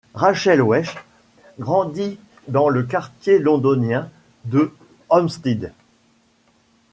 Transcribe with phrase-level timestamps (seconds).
[0.15, 0.95] Rachel Weisz
[1.59, 2.17] grandit
[2.47, 4.09] dans le quartier londonien
[4.45, 4.73] de
[5.11, 5.73] Hampstead.